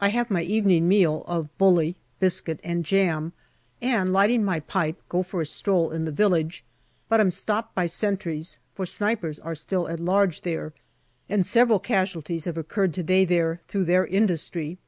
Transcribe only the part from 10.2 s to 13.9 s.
there, and several casualties have occurred to day there through